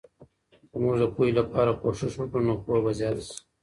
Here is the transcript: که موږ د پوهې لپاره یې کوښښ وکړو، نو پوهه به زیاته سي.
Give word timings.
که 0.69 0.75
موږ 0.81 0.95
د 0.99 1.05
پوهې 1.15 1.31
لپاره 1.39 1.71
یې 1.73 1.77
کوښښ 1.81 2.13
وکړو، 2.17 2.45
نو 2.47 2.53
پوهه 2.65 2.79
به 2.83 2.91
زیاته 2.99 3.21
سي. 3.27 3.37